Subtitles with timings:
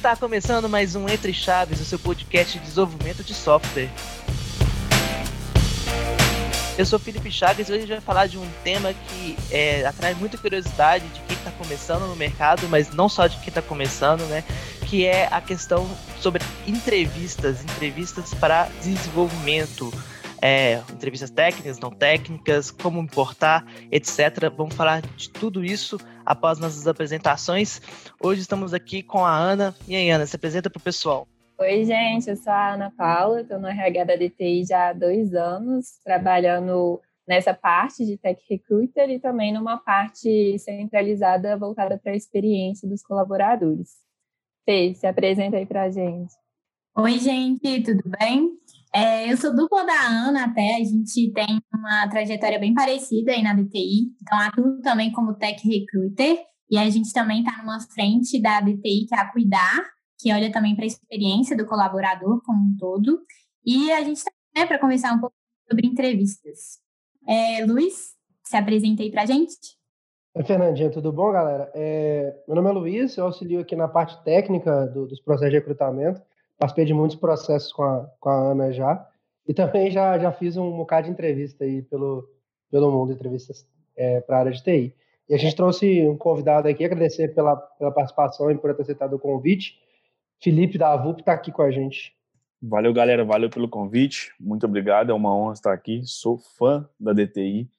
[0.00, 3.90] Está começando mais um Entre Chaves, o seu podcast de desenvolvimento de software.
[6.78, 9.84] Eu sou Felipe Chaves e hoje a gente vai falar de um tema que é,
[9.84, 13.60] atrai muita curiosidade de quem está começando no mercado, mas não só de quem está
[13.60, 14.42] começando, né?
[14.86, 15.86] Que é a questão
[16.18, 19.92] sobre entrevistas, entrevistas para desenvolvimento.
[20.42, 24.50] É, entrevistas técnicas, não técnicas, como importar, etc.
[24.56, 27.80] Vamos falar de tudo isso após nossas apresentações.
[28.22, 29.74] Hoje estamos aqui com a Ana.
[29.86, 31.28] E aí, Ana, se apresenta para o pessoal.
[31.58, 35.34] Oi, gente, eu sou a Ana Paula, estou no RH da DTI já há dois
[35.34, 42.16] anos, trabalhando nessa parte de Tech Recruiter e também numa parte centralizada voltada para a
[42.16, 43.90] experiência dos colaboradores.
[44.64, 46.32] Fê, se apresenta aí para a gente.
[46.96, 48.58] Oi, gente, tudo bem?
[48.92, 53.42] É, eu sou dupla da Ana até, a gente tem uma trajetória bem parecida aí
[53.42, 58.40] na DTI, então atuo também como Tech Recruiter e a gente também está numa frente
[58.40, 59.80] da DTI que é a Cuidar,
[60.18, 63.20] que olha também para a experiência do colaborador como um todo.
[63.64, 65.34] E a gente está né, para conversar um pouco
[65.68, 66.78] sobre entrevistas.
[67.26, 69.56] É, Luiz, se apresenta aí para a gente.
[70.34, 71.70] Oi, Fernandinha, tudo bom, galera?
[71.74, 75.58] É, meu nome é Luiz, eu auxilio aqui na parte técnica do, dos processos de
[75.58, 76.22] recrutamento.
[76.60, 79.08] Participei de muitos processos com a, com a Ana já.
[79.48, 82.28] E também já, já fiz um bocado de entrevista aí pelo,
[82.70, 84.94] pelo mundo, entrevistas é, para a área de TI.
[85.26, 89.14] E a gente trouxe um convidado aqui, agradecer pela, pela participação e por ter aceitado
[89.14, 89.80] o convite.
[90.38, 92.14] Felipe da AVUP está aqui com a gente.
[92.60, 93.24] Valeu, galera.
[93.24, 94.34] Valeu pelo convite.
[94.38, 95.10] Muito obrigado.
[95.10, 96.02] É uma honra estar aqui.
[96.04, 97.70] Sou fã da DTI,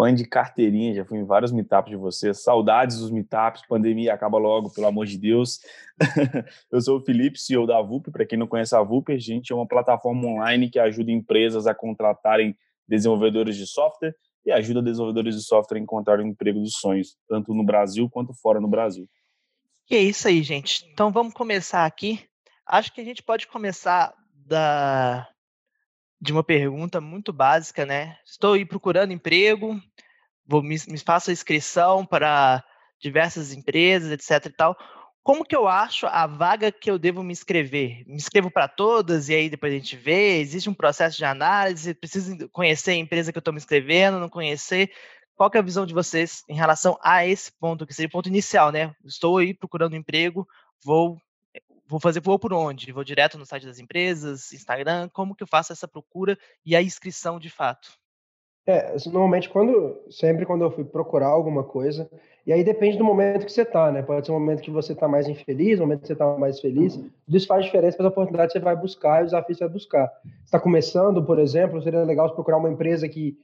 [0.00, 0.94] fã de carteirinha.
[0.94, 2.42] Já fui em vários meetups de vocês.
[2.42, 3.66] Saudades dos meetups.
[3.68, 5.60] Pandemia acaba logo, pelo amor de Deus.
[6.72, 8.10] Eu sou o Felipe, CEO da AVUP.
[8.10, 11.66] Para quem não conhece a AVUP, a gente é uma plataforma online que ajuda empresas
[11.66, 12.56] a contratarem
[12.88, 14.14] desenvolvedores de software
[14.46, 18.32] e ajuda desenvolvedores de software a encontrar o emprego dos sonhos, tanto no Brasil quanto
[18.32, 19.06] fora no Brasil.
[19.90, 20.88] E é isso aí, gente.
[20.90, 22.24] Então vamos começar aqui.
[22.66, 24.14] Acho que a gente pode começar
[24.46, 25.28] da
[26.20, 28.16] de uma pergunta muito básica, né?
[28.24, 29.80] Estou aí procurando emprego,
[30.46, 32.62] vou me, me faço a inscrição para
[33.00, 34.76] diversas empresas, etc e tal.
[35.22, 38.04] Como que eu acho a vaga que eu devo me inscrever?
[38.06, 40.38] Me inscrevo para todas e aí depois a gente vê?
[40.38, 41.94] Existe um processo de análise?
[41.94, 44.90] Preciso conhecer a empresa que eu estou me inscrevendo, não conhecer?
[45.34, 48.28] Qual é a visão de vocês em relação a esse ponto, que seria o ponto
[48.28, 48.94] inicial, né?
[49.04, 50.46] Estou aí procurando emprego,
[50.84, 51.18] vou
[51.90, 52.92] vou fazer vou por onde?
[52.92, 56.82] Vou direto no site das empresas, Instagram, como que eu faço essa procura e a
[56.82, 57.90] inscrição de fato?
[58.66, 62.08] É, normalmente quando sempre quando eu fui procurar alguma coisa,
[62.46, 64.02] e aí depende do momento que você está, né?
[64.02, 66.60] Pode ser um momento que você está mais infeliz, um momento que você está mais
[66.60, 66.94] feliz.
[66.94, 69.64] Tudo isso faz diferença para as oportunidades que você vai buscar e os desafios que
[69.64, 70.12] você vai buscar.
[70.44, 73.36] Está começando, por exemplo, seria legal procurar uma empresa que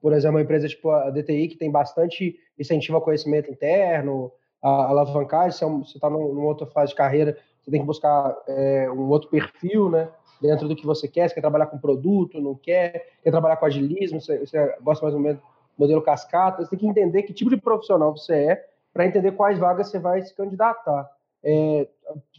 [0.00, 4.68] por exemplo, uma empresa tipo a DTI, que tem bastante incentivo ao conhecimento interno, a,
[4.68, 7.36] a alavancagem, se você está numa outra fase de carreira,
[7.68, 10.08] você tem que buscar é, um outro perfil, né?
[10.40, 13.66] Dentro do que você quer, você quer trabalhar com produto, não quer, quer trabalhar com
[13.66, 15.44] agilismo, você, você gosta mais ou menos do
[15.76, 19.58] modelo cascata, você tem que entender que tipo de profissional você é para entender quais
[19.58, 21.10] vagas você vai se candidatar.
[21.44, 21.86] É,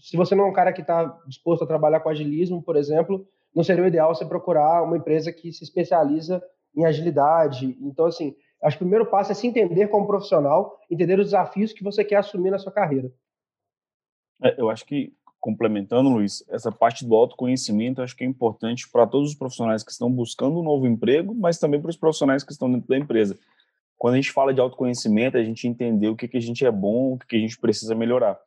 [0.02, 3.28] se você não é um cara que está disposto a trabalhar com agilismo, por exemplo,
[3.54, 6.44] não seria o ideal você procurar uma empresa que se especializa
[6.76, 7.78] em agilidade.
[7.82, 11.72] Então, assim, acho que o primeiro passo é se entender como profissional, entender os desafios
[11.72, 13.12] que você quer assumir na sua carreira.
[14.42, 19.08] É, eu acho que, complementando, Luiz, essa parte do autoconhecimento acho que é importante para
[19.08, 22.52] todos os profissionais que estão buscando um novo emprego, mas também para os profissionais que
[22.52, 23.38] estão dentro da empresa.
[23.98, 26.72] Quando a gente fala de autoconhecimento, a gente entender o que, que a gente é
[26.72, 28.40] bom, o que, que a gente precisa melhorar.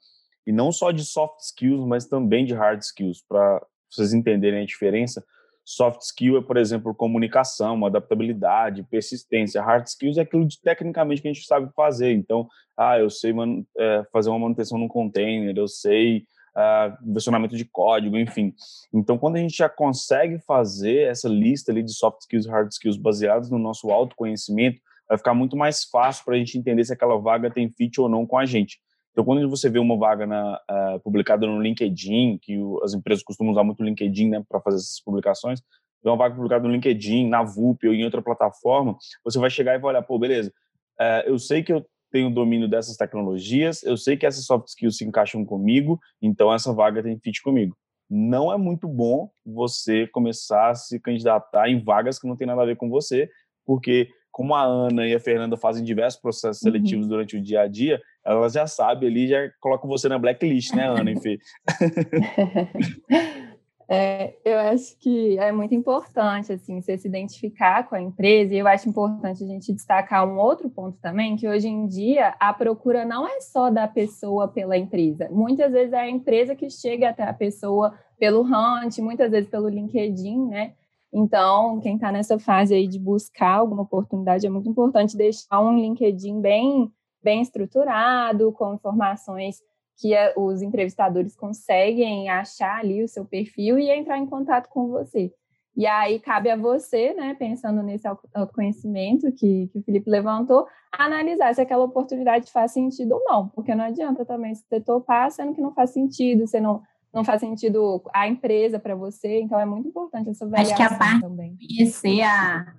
[0.46, 4.66] E não só de soft skills, mas também de hard skills, para vocês entenderem a
[4.66, 5.24] diferença
[5.64, 9.62] Soft skill é, por exemplo, comunicação, adaptabilidade, persistência.
[9.62, 12.12] Hard skills é aquilo de tecnicamente que a gente sabe fazer.
[12.12, 16.24] Então, ah, eu sei man, é, fazer uma manutenção num container, eu sei
[16.56, 18.54] uh, versionamento de código, enfim.
[18.92, 22.70] Então, quando a gente já consegue fazer essa lista ali de soft skills e hard
[22.70, 26.92] skills baseados no nosso autoconhecimento, vai ficar muito mais fácil para a gente entender se
[26.92, 28.78] aquela vaga tem fit ou não com a gente.
[29.12, 33.22] Então, quando você vê uma vaga na, uh, publicada no LinkedIn, que o, as empresas
[33.22, 35.60] costumam usar muito o LinkedIn né, para fazer essas publicações,
[36.02, 39.74] vê uma vaga publicada no LinkedIn, na VUP ou em outra plataforma, você vai chegar
[39.74, 40.50] e vai olhar, pô, beleza,
[40.98, 44.96] uh, eu sei que eu tenho domínio dessas tecnologias, eu sei que essas soft skills
[44.96, 47.76] se encaixam comigo, então essa vaga tem fit comigo.
[48.08, 52.62] Não é muito bom você começar a se candidatar em vagas que não tem nada
[52.62, 53.30] a ver com você,
[53.64, 56.72] porque como a Ana e a Fernanda fazem diversos processos uhum.
[56.72, 57.10] seletivos uhum.
[57.10, 60.88] durante o dia a dia, elas já sabem ali, já colocam você na blacklist, né,
[60.88, 61.38] Ana e Fê?
[63.94, 68.58] É, eu acho que é muito importante assim você se identificar com a empresa e
[68.58, 72.54] eu acho importante a gente destacar um outro ponto também que hoje em dia a
[72.54, 77.10] procura não é só da pessoa pela empresa muitas vezes é a empresa que chega
[77.10, 80.72] até a pessoa pelo Hunt muitas vezes pelo LinkedIn né
[81.12, 85.76] então quem está nessa fase aí de buscar alguma oportunidade é muito importante deixar um
[85.76, 86.90] LinkedIn bem
[87.22, 89.62] bem estruturado com informações
[89.96, 94.88] que a, os entrevistadores conseguem achar ali o seu perfil e entrar em contato com
[94.88, 95.32] você.
[95.74, 101.54] E aí cabe a você, né, pensando nesse autoconhecimento que, que o Felipe levantou, analisar
[101.54, 105.62] se aquela oportunidade faz sentido ou não, porque não adianta também você topar sendo que
[105.62, 106.82] não faz sentido, você não,
[107.12, 110.94] não faz sentido a empresa para você, então é muito importante essa avaliação acho que
[110.94, 111.54] a parte também.
[111.56, 112.74] De conhecer a,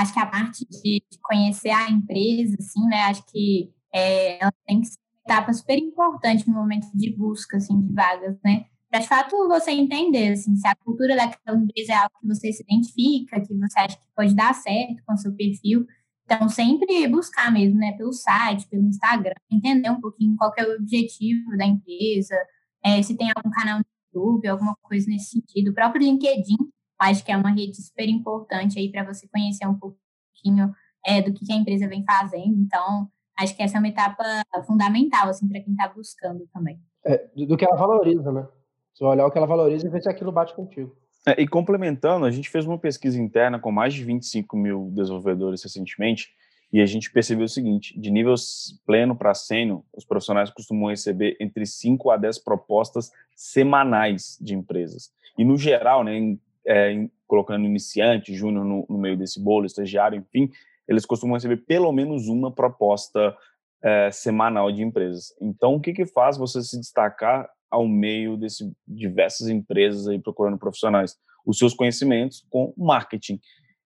[0.00, 4.80] acho que a parte de conhecer a empresa, assim, né, acho que é, ela tem
[4.80, 8.66] que ser etapa super importante no momento de busca assim, de vagas, né?
[8.90, 12.52] Para de fato você entender assim, se a cultura daquela empresa é algo que você
[12.52, 15.86] se identifica, que você acha que pode dar certo com o seu perfil.
[16.24, 20.76] Então, sempre buscar mesmo, né, pelo site, pelo Instagram, entender um pouquinho qual é o
[20.76, 22.34] objetivo da empresa,
[22.84, 23.84] é, se tem algum canal no
[24.14, 25.70] YouTube, alguma coisa nesse sentido.
[25.70, 26.56] O próprio LinkedIn,
[27.00, 30.74] acho que é uma rede super importante aí para você conhecer um pouquinho
[31.06, 32.54] é, do que a empresa vem fazendo.
[32.60, 33.08] Então,
[33.38, 34.24] acho que essa é uma etapa
[34.66, 36.78] fundamental, assim, para quem está buscando também.
[37.04, 38.46] É, do que ela valoriza, né?
[38.94, 40.96] Você olhar o que ela valoriza e ver se aquilo bate contigo.
[41.26, 45.62] É, e complementando, a gente fez uma pesquisa interna com mais de 25 mil desenvolvedores
[45.62, 46.28] recentemente
[46.74, 48.34] e a gente percebeu o seguinte: de nível
[48.84, 55.12] pleno para sênior, os profissionais costumam receber entre 5 a 10 propostas semanais de empresas.
[55.38, 59.66] E no geral, né, em, é, em, colocando iniciante, júnior no, no meio desse bolo,
[59.66, 60.50] estagiário, enfim,
[60.88, 63.36] eles costumam receber pelo menos uma proposta
[63.80, 65.32] é, semanal de empresas.
[65.40, 70.58] Então, o que, que faz você se destacar ao meio dessas diversas empresas aí procurando
[70.58, 71.16] profissionais?
[71.46, 73.38] Os seus conhecimentos com marketing.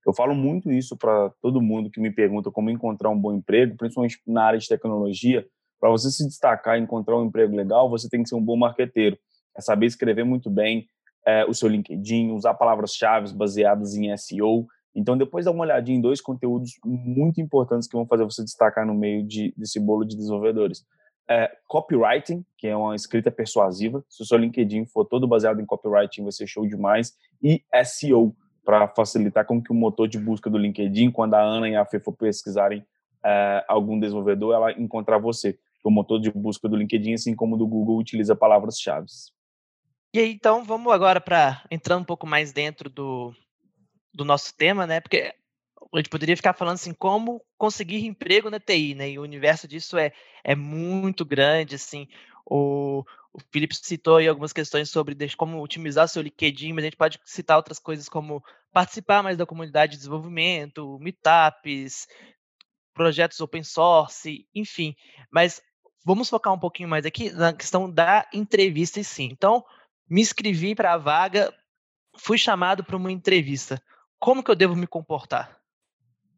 [0.08, 3.76] Eu falo muito isso para todo mundo que me pergunta como encontrar um bom emprego,
[3.76, 5.46] principalmente na área de tecnologia.
[5.78, 8.56] Para você se destacar e encontrar um emprego legal, você tem que ser um bom
[8.56, 9.18] marqueteiro.
[9.56, 10.88] É saber escrever muito bem
[11.26, 14.66] é, o seu LinkedIn, usar palavras-chave baseadas em SEO,
[14.98, 18.84] então, depois dá uma olhadinha em dois conteúdos muito importantes que vão fazer você destacar
[18.84, 20.84] no meio de, desse bolo de desenvolvedores.
[21.30, 24.04] É, copywriting, que é uma escrita persuasiva.
[24.08, 27.14] Se o seu LinkedIn for todo baseado em copywriting, vai ser show demais.
[27.40, 28.34] E SEO,
[28.68, 31.86] para facilitar com que o motor de busca do LinkedIn, quando a Ana e a
[31.86, 32.84] Fê for pesquisarem
[33.24, 35.58] é, algum desenvolvedor, ela encontrar você.
[35.82, 39.06] O motor de busca do LinkedIn, assim como do Google, utiliza palavras-chave.
[40.12, 43.32] E aí, então, vamos agora para entrar um pouco mais dentro do,
[44.12, 45.00] do nosso tema, né?
[45.00, 45.32] Porque
[45.90, 49.08] a gente poderia ficar falando assim, como conseguir emprego na TI, né?
[49.08, 50.12] E o universo disso é,
[50.44, 52.06] é muito grande, assim.
[52.44, 56.98] O, o Felipe citou aí algumas questões sobre como otimizar seu LinkedIn, mas a gente
[56.98, 62.06] pode citar outras coisas como participar mais da comunidade de desenvolvimento, meetups,
[62.94, 64.94] projetos open source, enfim.
[65.30, 65.60] Mas
[66.04, 69.24] vamos focar um pouquinho mais aqui na questão da entrevista em si.
[69.24, 69.64] Então,
[70.08, 71.52] me inscrevi para a vaga,
[72.16, 73.82] fui chamado para uma entrevista
[74.18, 75.58] como que eu devo me comportar?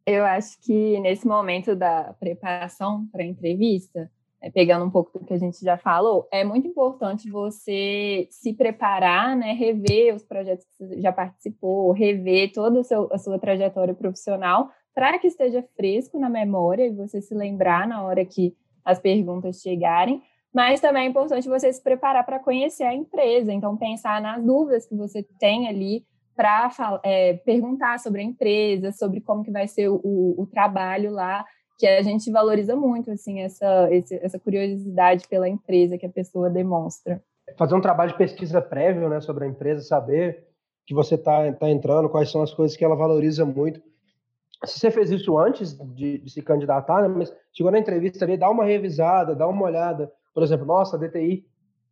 [0.06, 4.10] Eu acho que nesse momento da preparação para a entrevista,
[4.48, 9.36] pegando um pouco do que a gente já falou, é muito importante você se preparar,
[9.36, 12.80] né, rever os projetos que você já participou, rever toda
[13.12, 18.02] a sua trajetória profissional, para que esteja fresco na memória e você se lembrar na
[18.02, 20.22] hora que as perguntas chegarem.
[20.52, 24.86] Mas também é importante você se preparar para conhecer a empresa, então pensar nas dúvidas
[24.86, 26.04] que você tem ali
[26.34, 31.44] para é, perguntar sobre a empresa, sobre como que vai ser o, o, trabalho lá,
[31.80, 33.88] que a gente valoriza muito assim essa,
[34.20, 37.22] essa curiosidade pela empresa que a pessoa demonstra.
[37.56, 40.46] Fazer um trabalho de pesquisa prévio né, sobre a empresa, saber
[40.86, 43.80] que você está tá entrando, quais são as coisas que ela valoriza muito.
[44.66, 48.36] Se você fez isso antes de, de se candidatar, né, mas chegou na entrevista ali,
[48.36, 50.12] dá uma revisada, dá uma olhada.
[50.34, 51.46] Por exemplo, nossa, a DTI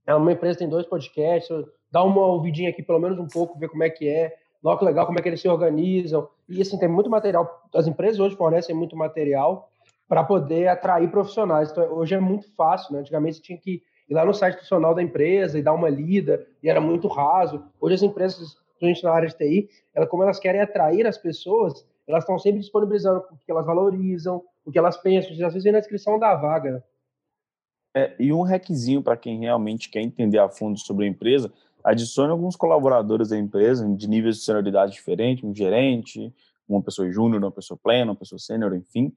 [0.07, 1.51] é uma empresa que tem dois podcasts,
[1.91, 4.37] dá uma ouvidinha aqui, pelo menos um pouco, ver como é que é.
[4.63, 6.29] Nossa, que legal, como é que eles se organizam.
[6.47, 7.67] E assim, tem muito material.
[7.75, 9.71] As empresas hoje fornecem muito material
[10.09, 11.71] para poder atrair profissionais.
[11.71, 13.01] Então, hoje é muito fácil, né?
[13.01, 16.47] Antigamente você tinha que ir lá no site profissional da empresa e dar uma lida,
[16.63, 17.63] e era muito raso.
[17.81, 21.87] Hoje as empresas, principalmente na área de TI, elas, como elas querem atrair as pessoas,
[22.07, 25.73] elas estão sempre disponibilizando o que elas valorizam, o que elas pensam, às vezes vem
[25.73, 26.83] na descrição da vaga.
[27.95, 32.31] É, e um requisinho para quem realmente quer entender a fundo sobre a empresa adicione
[32.31, 36.33] alguns colaboradores da empresa de níveis de senioridade diferentes, um gerente,
[36.69, 39.13] uma pessoa júnior, uma pessoa plena, uma pessoa sênior, enfim,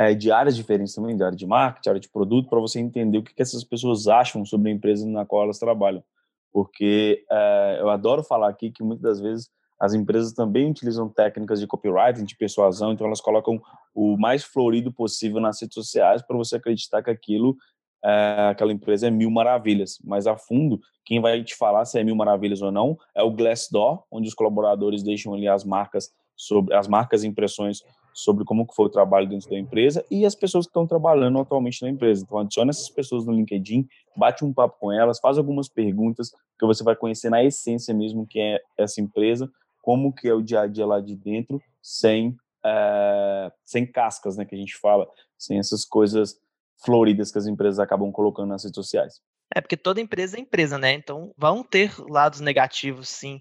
[0.00, 3.18] é, de áreas diferentes também, de área de marketing, área de produto, para você entender
[3.18, 6.02] o que, que essas pessoas acham sobre a empresa na qual elas trabalham.
[6.50, 11.60] porque é, eu adoro falar aqui que muitas das vezes as empresas também utilizam técnicas
[11.60, 13.60] de copywriting, de persuasão, então elas colocam
[13.94, 17.54] o mais florido possível nas redes sociais para você acreditar que aquilo,
[18.02, 19.98] é, aquela empresa é mil maravilhas.
[20.02, 23.30] Mas a fundo, quem vai te falar se é mil maravilhas ou não é o
[23.30, 28.66] Glassdoor, onde os colaboradores deixam ali as marcas sobre as marcas e impressões sobre como
[28.72, 32.22] foi o trabalho dentro da empresa e as pessoas que estão trabalhando atualmente na empresa.
[32.24, 33.86] Então, adicione essas pessoas no LinkedIn,
[34.16, 38.26] bate um papo com elas, faz algumas perguntas que você vai conhecer na essência mesmo
[38.26, 39.50] que é essa empresa,
[39.82, 44.44] como que é o dia a dia lá de dentro, sem é, sem cascas, né,
[44.44, 46.38] que a gente fala, sem essas coisas
[46.84, 49.20] floridas que as empresas acabam colocando nas redes sociais.
[49.54, 50.92] É porque toda empresa é empresa, né?
[50.92, 53.40] Então vão ter lados negativos, sim.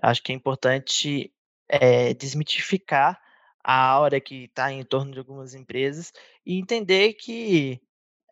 [0.00, 1.32] Acho que é importante
[1.68, 3.20] é, desmitificar
[3.68, 6.10] a aura que está em torno de algumas empresas
[6.46, 7.78] e entender que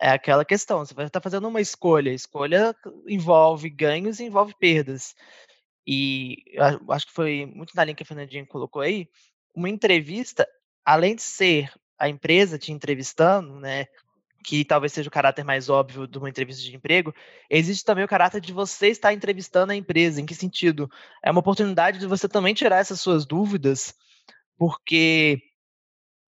[0.01, 2.75] é aquela questão, você vai estar fazendo uma escolha, escolha
[3.07, 5.15] envolve ganhos e envolve perdas.
[5.87, 6.43] E
[6.89, 9.11] acho que foi muito na linha que a Fernandinha colocou aí,
[9.55, 10.49] uma entrevista,
[10.83, 13.85] além de ser a empresa te entrevistando, né,
[14.43, 17.15] que talvez seja o caráter mais óbvio de uma entrevista de emprego,
[17.51, 20.19] existe também o caráter de você estar entrevistando a empresa.
[20.19, 20.91] Em que sentido?
[21.23, 23.95] É uma oportunidade de você também tirar essas suas dúvidas,
[24.59, 25.41] porque,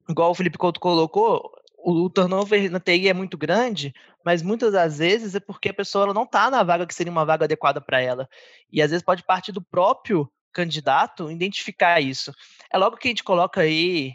[0.08, 3.94] igual o Felipe Couto colocou, o, turnover na TI é muito grande,
[4.24, 7.24] mas muitas das vezes é porque a pessoa não está na vaga que seria uma
[7.24, 8.28] vaga adequada para ela.
[8.70, 12.32] E às vezes pode partir do próprio candidato identificar isso.
[12.72, 14.14] É logo que a gente coloca aí,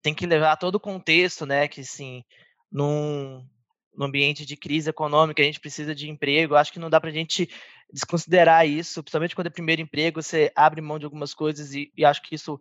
[0.00, 1.68] tem que levar todo o contexto, né?
[1.68, 2.24] Que assim,
[2.70, 3.44] num,
[3.94, 6.54] num ambiente de crise econômica, a gente precisa de emprego.
[6.54, 7.50] Acho que não dá para a gente
[7.92, 12.04] desconsiderar isso, principalmente quando é primeiro emprego, você abre mão de algumas coisas e, e
[12.04, 12.60] acho que isso,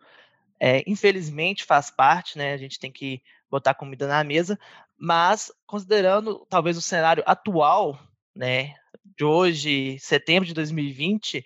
[0.60, 2.54] é, infelizmente, faz parte, né?
[2.54, 4.60] A gente tem que botar comida na mesa,
[4.98, 8.00] mas considerando talvez o cenário atual,
[8.36, 8.75] né,
[9.18, 11.44] de hoje, setembro de 2020,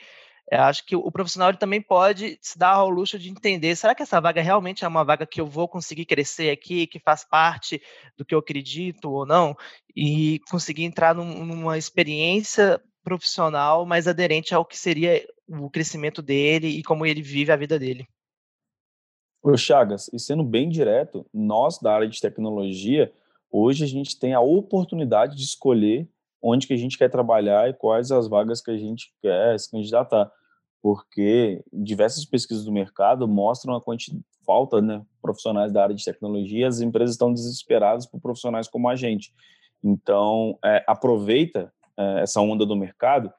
[0.52, 4.04] eu acho que o profissional também pode se dar ao luxo de entender, será que
[4.04, 7.82] essa vaga realmente é uma vaga que eu vou conseguir crescer aqui, que faz parte
[8.18, 9.56] do que eu acredito ou não,
[9.96, 16.68] e conseguir entrar num, numa experiência profissional mais aderente ao que seria o crescimento dele
[16.68, 18.08] e como ele vive a vida dele.
[19.46, 23.12] Ô Chagas, e sendo bem direto, nós da área de tecnologia,
[23.52, 26.10] hoje a gente tem a oportunidade de escolher
[26.42, 29.70] onde que a gente quer trabalhar e quais as vagas que a gente quer se
[29.70, 30.32] candidatar,
[30.82, 36.66] porque diversas pesquisas do mercado mostram a quantidade falta, né, profissionais da área de tecnologia,
[36.66, 39.34] as empresas estão desesperadas por profissionais como a gente.
[39.84, 43.30] Então, é, aproveita é, essa onda do mercado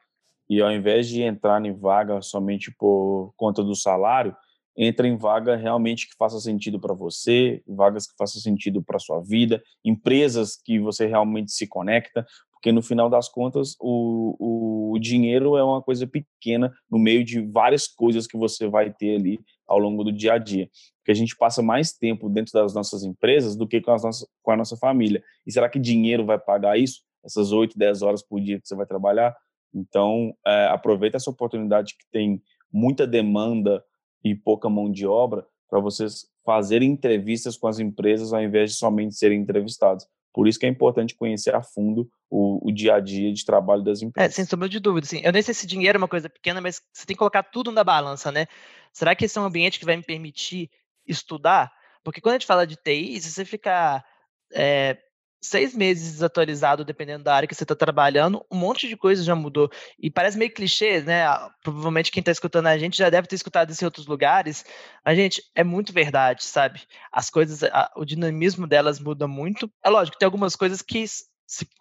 [0.51, 4.37] e ao invés de entrar em vaga somente por conta do salário,
[4.77, 9.21] entra em vaga realmente que faça sentido para você, vagas que façam sentido para sua
[9.21, 15.57] vida, empresas que você realmente se conecta, porque no final das contas o, o dinheiro
[15.57, 19.79] é uma coisa pequena no meio de várias coisas que você vai ter ali ao
[19.79, 20.71] longo do dia a dia.
[20.99, 24.27] Porque a gente passa mais tempo dentro das nossas empresas do que com, as nossas,
[24.43, 25.23] com a nossa família.
[25.47, 27.03] E será que dinheiro vai pagar isso?
[27.23, 29.37] Essas 8, 10 horas por dia que você vai trabalhar?
[29.75, 32.41] Então, é, aproveita essa oportunidade que tem
[32.73, 33.85] muita demanda
[34.25, 38.77] e pouca mão de obra para vocês fazerem entrevistas com as empresas ao invés de
[38.77, 40.07] somente serem entrevistados.
[40.33, 43.83] Por isso que é importante conhecer a fundo o, o dia a dia de trabalho
[43.83, 44.33] das é, empresas.
[44.33, 45.07] É, sem sombra de dúvida.
[45.07, 45.21] Sim.
[45.23, 47.71] Eu nem sei se dinheiro é uma coisa pequena, mas você tem que colocar tudo
[47.71, 48.47] na balança, né?
[48.93, 50.71] Será que esse é um ambiente que vai me permitir
[51.07, 51.73] estudar?
[52.03, 54.05] Porque quando a gente fala de TI, se você ficar
[54.53, 54.99] é,
[55.45, 59.35] seis meses desatualizado, dependendo da área que você está trabalhando, um monte de coisa já
[59.35, 59.71] mudou.
[59.99, 61.27] E parece meio clichê, né?
[61.27, 64.65] Ah, provavelmente quem está escutando a gente já deve ter escutado isso em outros lugares.
[65.05, 66.83] Mas, gente, é muito verdade, sabe?
[67.13, 69.71] As coisas, a, o dinamismo delas muda muito.
[69.85, 71.05] É lógico, tem algumas coisas que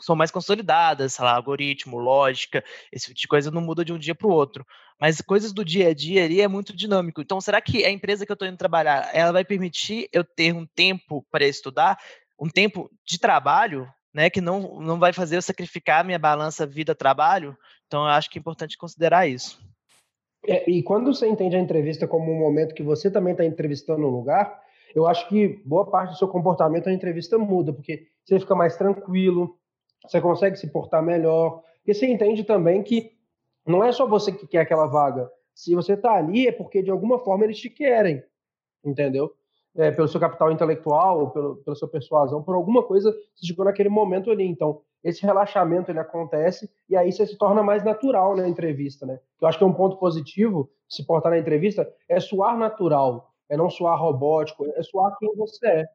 [0.02, 3.98] são mais consolidadas, sei lá, algoritmo, lógica, esse tipo de coisa não muda de um
[3.98, 4.66] dia para o outro.
[5.00, 7.22] Mas coisas do dia a dia ali é muito dinâmico.
[7.22, 10.54] Então, será que a empresa que eu estou indo trabalhar, ela vai permitir eu ter
[10.54, 11.98] um tempo para estudar?
[12.40, 16.66] Um tempo de trabalho, né, que não, não vai fazer eu sacrificar a minha balança
[16.66, 17.58] vida-trabalho.
[17.88, 19.60] Então, eu acho que é importante considerar isso.
[20.46, 24.06] É, e quando você entende a entrevista como um momento que você também está entrevistando
[24.06, 24.62] um lugar,
[24.94, 28.78] eu acho que boa parte do seu comportamento a entrevista muda, porque você fica mais
[28.78, 29.58] tranquilo,
[30.04, 33.12] você consegue se portar melhor, e você entende também que
[33.66, 35.30] não é só você que quer aquela vaga.
[35.56, 38.24] Se você está ali, é porque de alguma forma eles te querem,
[38.84, 39.34] entendeu?
[39.76, 43.90] É, pelo seu capital intelectual, pelo, pela sua persuasão, por alguma coisa você chegou naquele
[43.90, 44.46] momento ali.
[44.46, 49.20] Então, esse relaxamento ele acontece e aí você se torna mais natural na entrevista, né?
[49.42, 53.58] Eu acho que é um ponto positivo se portar na entrevista é suar natural, é
[53.58, 55.86] não suar robótico, é suar quem você é.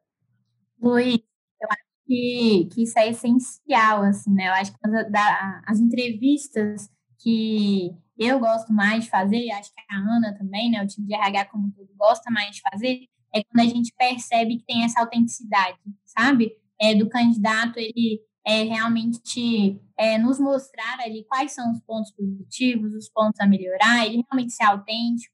[0.81, 1.19] Luiz,
[1.61, 4.49] eu acho que, que isso é essencial, assim, né?
[4.49, 9.81] Eu acho que as, da, as entrevistas que eu gosto mais de fazer, acho que
[9.89, 13.43] a Ana também, né, o time de RH como todo gosta mais de fazer, é
[13.43, 16.53] quando a gente percebe que tem essa autenticidade, sabe?
[16.79, 22.93] É, do candidato, ele é, realmente é, nos mostrar ali quais são os pontos positivos,
[22.93, 25.33] os pontos a melhorar, ele realmente ser autêntico.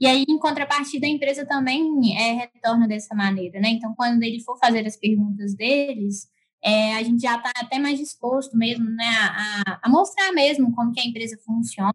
[0.00, 3.68] E aí, em contrapartida, a empresa também é, retorna dessa maneira, né?
[3.70, 6.28] Então, quando ele for fazer as perguntas deles,
[6.64, 10.92] é, a gente já está até mais disposto mesmo, né, a, a, mostrar mesmo como
[10.92, 11.94] que a empresa funciona,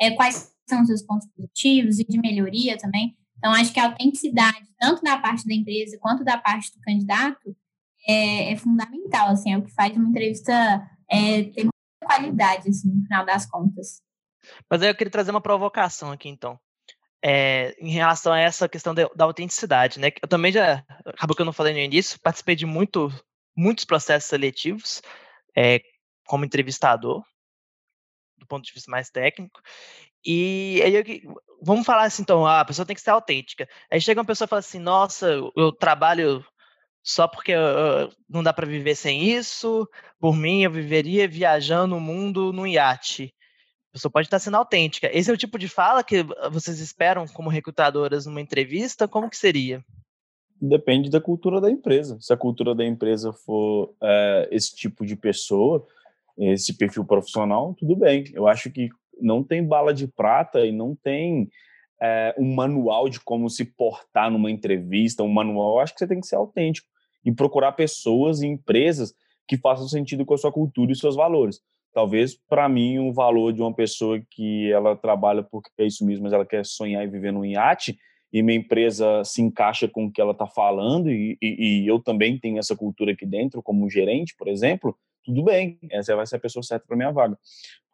[0.00, 3.16] é, quais são os seus pontos positivos e de melhoria também.
[3.42, 7.56] Então, acho que a autenticidade, tanto da parte da empresa quanto da parte do candidato,
[8.06, 10.52] é, é fundamental, assim, é o que faz uma entrevista
[11.10, 14.00] é, ter muita qualidade, assim, no final das contas.
[14.70, 16.56] Mas aí eu queria trazer uma provocação aqui, então.
[17.20, 20.12] É, em relação a essa questão da, da, autenticidade, né?
[20.22, 23.10] Eu também já, acabou que eu não falei no início, participei de muito,
[23.56, 25.02] muitos processos seletivos
[25.56, 25.80] é,
[26.26, 27.24] como entrevistador,
[28.38, 29.60] do ponto de vista mais técnico,
[30.24, 31.04] e aí eu,
[31.62, 33.68] vamos falar assim, então, ah, a pessoa tem que ser autêntica.
[33.90, 35.26] Aí chega uma pessoa e fala assim, nossa,
[35.56, 36.44] eu trabalho
[37.02, 37.52] só porque
[38.28, 39.88] não dá para viver sem isso.
[40.20, 43.34] Por mim, eu viveria viajando o mundo num iate.
[43.90, 45.10] A pessoa pode estar sendo autêntica.
[45.12, 49.06] Esse é o tipo de fala que vocês esperam como recrutadoras numa entrevista?
[49.06, 49.84] Como que seria?
[50.60, 52.16] Depende da cultura da empresa.
[52.20, 55.84] Se a cultura da empresa for é, esse tipo de pessoa,
[56.38, 58.24] esse perfil profissional, tudo bem.
[58.32, 58.88] Eu acho que
[59.22, 61.48] não tem bala de prata e não tem
[62.00, 65.76] é, um manual de como se portar numa entrevista, um manual.
[65.76, 66.88] Eu acho que você tem que ser autêntico
[67.24, 69.14] e procurar pessoas e empresas
[69.46, 71.60] que façam sentido com a sua cultura e seus valores.
[71.92, 76.24] Talvez, para mim, um valor de uma pessoa que ela trabalha porque é isso mesmo,
[76.24, 77.98] mas ela quer sonhar e viver num iate,
[78.32, 82.00] e minha empresa se encaixa com o que ela está falando, e, e, e, eu
[82.02, 86.36] também tenho essa cultura aqui dentro, como gerente, por exemplo, tudo bem, essa vai ser
[86.36, 87.36] a pessoa certa para minha vaga.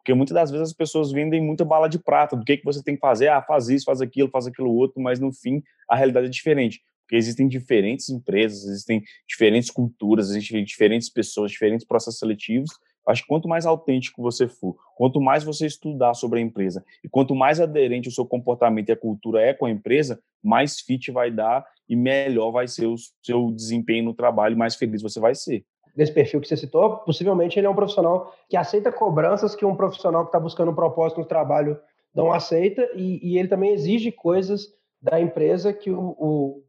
[0.09, 2.81] Porque muitas das vezes as pessoas vendem muita bala de prata, do que, que você
[2.81, 5.95] tem que fazer, ah, faz isso, faz aquilo, faz aquilo outro, mas no fim a
[5.95, 12.19] realidade é diferente porque existem diferentes empresas, existem diferentes culturas, existem diferentes pessoas, diferentes processos
[12.19, 12.69] seletivos.
[13.07, 17.09] Acho que quanto mais autêntico você for, quanto mais você estudar sobre a empresa e
[17.09, 21.11] quanto mais aderente o seu comportamento e a cultura é com a empresa, mais fit
[21.11, 25.33] vai dar e melhor vai ser o seu desempenho no trabalho, mais feliz você vai
[25.33, 25.65] ser.
[25.95, 29.75] Desse perfil que você citou, possivelmente ele é um profissional que aceita cobranças que um
[29.75, 31.77] profissional que está buscando um propósito no trabalho
[32.13, 34.67] não aceita e, e, ele também exige coisas
[35.01, 36.63] da empresa que o, o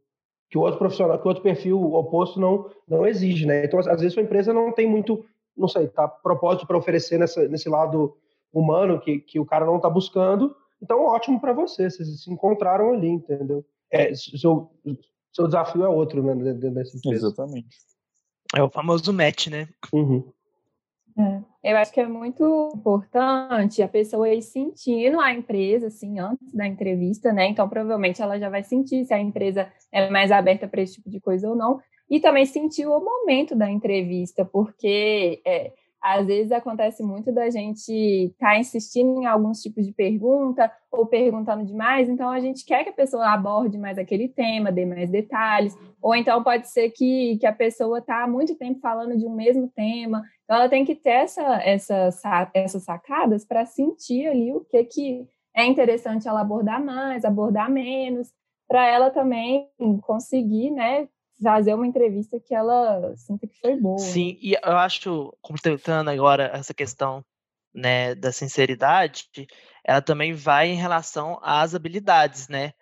[0.49, 3.63] que o outro profissional, que o outro perfil oposto não, não exige, né?
[3.63, 5.23] Então, às vezes, sua empresa não tem muito,
[5.55, 8.17] não sei, tá propósito para oferecer nessa, nesse lado
[8.51, 10.53] humano que, que o cara não está buscando.
[10.83, 13.63] Então, ótimo para você, vocês se encontraram ali, entendeu?
[13.89, 14.69] É, seu,
[15.31, 17.27] seu desafio é outro, né, dentro dessa empresa.
[17.27, 17.77] Exatamente.
[18.55, 19.67] É o famoso match, né?
[19.93, 20.23] Uhum.
[21.17, 26.53] É, eu acho que é muito importante a pessoa ir sentindo a empresa, assim, antes
[26.53, 27.47] da entrevista, né?
[27.47, 31.09] Então, provavelmente ela já vai sentir se a empresa é mais aberta para esse tipo
[31.09, 31.79] de coisa ou não.
[32.09, 37.91] E também sentir o momento da entrevista, porque é, às vezes acontece muito da gente
[37.91, 42.83] estar tá insistindo em alguns tipos de pergunta ou perguntando demais, então a gente quer
[42.83, 47.37] que a pessoa aborde mais aquele tema, dê mais detalhes, ou então pode ser que,
[47.37, 50.83] que a pessoa está há muito tempo falando de um mesmo tema, então ela tem
[50.83, 52.09] que ter essa, essa,
[52.53, 58.33] essas sacadas para sentir ali o que, que é interessante ela abordar mais, abordar menos,
[58.67, 59.67] para ela também
[60.01, 61.07] conseguir, né,
[61.41, 63.99] fazer uma entrevista que ela sinta que foi boa.
[63.99, 67.23] Sim, e eu acho, completando agora essa questão
[67.73, 69.27] né, da sinceridade,
[69.83, 72.73] ela também vai em relação às habilidades, né?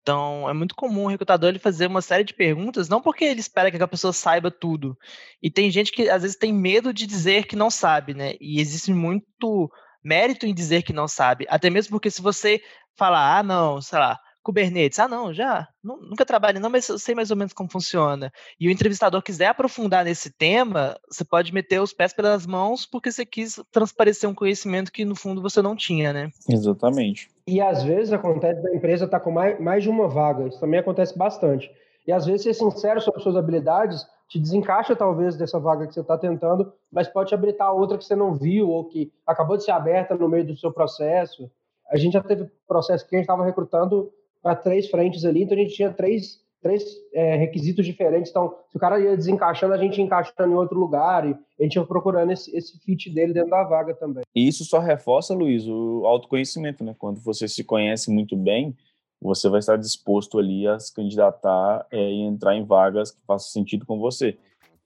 [0.00, 3.40] Então, é muito comum o recrutador ele fazer uma série de perguntas, não porque ele
[3.40, 4.96] espera que a pessoa saiba tudo.
[5.42, 8.34] E tem gente que às vezes tem medo de dizer que não sabe, né?
[8.40, 9.70] E existe muito
[10.02, 11.46] mérito em dizer que não sabe.
[11.48, 12.62] Até mesmo porque se você
[12.96, 14.98] falar, ah, não, sei lá, Kubernetes.
[14.98, 15.68] Ah, não, já.
[15.82, 18.32] Nunca trabalhei, não, mas eu sei mais ou menos como funciona.
[18.58, 23.12] E o entrevistador quiser aprofundar nesse tema, você pode meter os pés pelas mãos porque
[23.12, 26.30] você quis transparecer um conhecimento que no fundo você não tinha, né?
[26.48, 27.28] Exatamente.
[27.46, 30.48] E às vezes acontece da empresa estar tá com mais, mais de uma vaga.
[30.48, 31.70] Isso também acontece bastante.
[32.06, 36.00] E às vezes ser sincero sobre suas habilidades te desencaixa talvez dessa vaga que você
[36.00, 39.64] está tentando, mas pode te habilitar outra que você não viu ou que acabou de
[39.64, 41.50] ser aberta no meio do seu processo.
[41.90, 45.56] A gente já teve processo que a gente estava recrutando para três frentes ali, então
[45.56, 48.30] a gente tinha três, três é, requisitos diferentes.
[48.30, 51.62] Então, se o cara ia desencaixando, a gente ia encaixando em outro lugar e a
[51.62, 54.22] gente ia procurando esse, esse fit dele dentro da vaga também.
[54.34, 56.94] E isso só reforça, Luiz, o autoconhecimento, né?
[56.98, 58.74] Quando você se conhece muito bem,
[59.20, 63.50] você vai estar disposto ali a se candidatar é, e entrar em vagas que façam
[63.50, 64.38] sentido com você.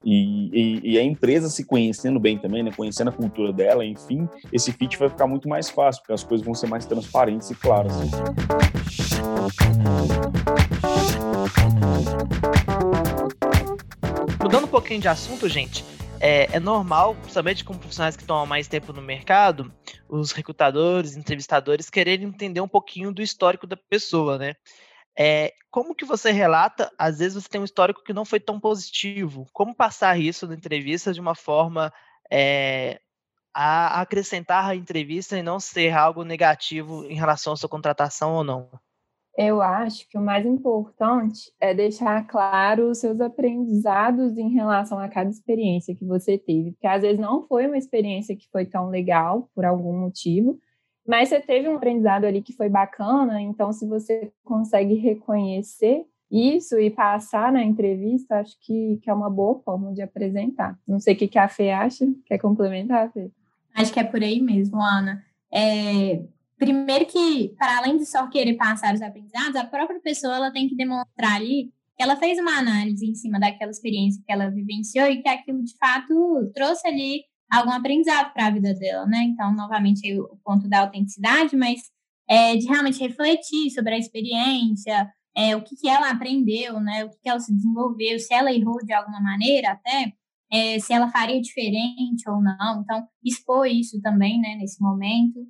[0.04, 2.70] E, e, e, a empresa se conhecendo bem também, né?
[2.76, 6.44] Conhecendo a cultura dela, enfim, esse fit vai ficar muito mais fácil, porque as coisas
[6.44, 7.94] vão ser mais transparentes e claras.
[14.42, 15.85] Mudando um pouquinho de assunto, gente,
[16.20, 19.72] é, é, normal, principalmente com profissionais que estão há mais tempo no mercado,
[20.09, 24.54] os recrutadores, entrevistadores quererem entender um pouquinho do histórico da pessoa, né?
[25.16, 28.59] É, como que você relata, às vezes você tem um histórico que não foi tão
[28.59, 31.92] positivo, como passar isso na entrevista de uma forma
[32.30, 33.00] é,
[33.52, 38.42] a acrescentar a entrevista e não ser algo negativo em relação à sua contratação ou
[38.42, 38.70] não?
[39.36, 45.08] Eu acho que o mais importante é deixar claro os seus aprendizados em relação a
[45.08, 48.88] cada experiência que você teve, porque às vezes não foi uma experiência que foi tão
[48.88, 50.58] legal por algum motivo,
[51.06, 56.78] mas você teve um aprendizado ali que foi bacana, então se você consegue reconhecer isso
[56.78, 60.78] e passar na entrevista, acho que, que é uma boa forma de apresentar.
[60.86, 62.06] Não sei o que, que a Fê acha.
[62.26, 63.30] Quer complementar, Fê?
[63.74, 65.22] Acho que é por aí mesmo, Ana.
[65.52, 66.22] É,
[66.56, 70.68] primeiro que, para além de só querer passar os aprendizados, a própria pessoa ela tem
[70.68, 75.06] que demonstrar ali que ela fez uma análise em cima daquela experiência que ela vivenciou
[75.06, 76.12] e que aquilo de fato
[76.52, 79.22] trouxe ali algum aprendizado para a vida dela, né?
[79.22, 81.82] Então, novamente, aí, o ponto da autenticidade, mas
[82.28, 87.04] é, de realmente refletir sobre a experiência, é, o que, que ela aprendeu, né?
[87.04, 90.12] O que, que ela se desenvolveu, se ela errou de alguma maneira até,
[90.50, 92.82] é, se ela faria diferente ou não.
[92.82, 95.46] Então, expor isso também, né, nesse momento.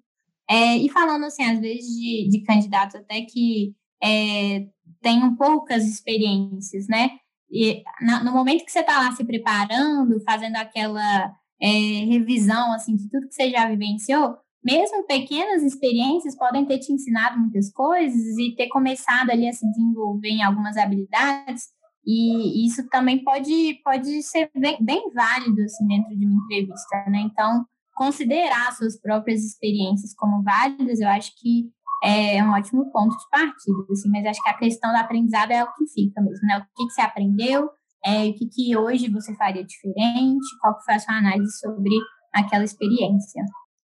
[0.49, 4.67] É, e falando, assim, às vezes de, de candidatos até que é,
[5.01, 7.11] tenham poucas experiências, né?
[7.51, 7.83] E
[8.25, 13.29] no momento que você está lá se preparando, fazendo aquela é, revisão assim de tudo
[13.29, 18.69] que você já vivenciou, mesmo pequenas experiências podem ter te ensinado muitas coisas e ter
[18.69, 21.75] começado ali a se desenvolver em algumas habilidades
[22.07, 27.21] e isso também pode, pode ser bem, bem válido assim, dentro de uma entrevista, né?
[27.21, 31.71] Então, considerar suas próprias experiências como válidas, eu acho que
[32.03, 35.65] é um ótimo ponto de partida, assim, mas acho que a questão do aprendizado é
[35.65, 36.59] o que fica mesmo, né?
[36.59, 37.71] O que, que você aprendeu,
[38.05, 41.95] é, o que, que hoje você faria diferente, qual que foi a sua análise sobre
[42.33, 43.43] aquela experiência.